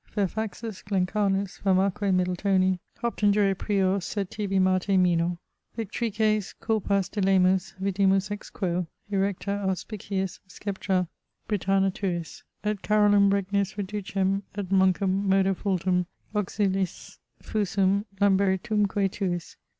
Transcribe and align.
Fairfaxus, 0.09 0.81
Glencarnus, 0.83 1.59
famaque 1.59 2.11
Middletoni, 2.11 2.79
Hopton 3.03 3.31
jure 3.31 3.53
prior 3.53 3.99
sed 4.01 4.31
tibi 4.31 4.57
Marte 4.57 4.97
minor. 4.97 5.37
Victrices 5.77 6.55
culpas 6.59 7.07
delemus, 7.07 7.75
vidimus 7.79 8.31
ex 8.31 8.49
quo 8.49 8.87
Erecta 9.11 9.63
auspiciis 9.63 10.39
sceptra 10.49 11.07
Britanna 11.47 11.91
tuis, 11.93 12.41
Et 12.63 12.81
Carolum 12.81 13.29
regnis 13.29 13.75
reducem 13.75 14.41
et 14.55 14.69
Monkum 14.71 15.27
modo 15.29 15.53
fultum 15.53 16.07
Auxiliis 16.33 17.19
fusum 17.39 18.03
Lamberitumque 18.19 19.07
tuis. 19.11 19.55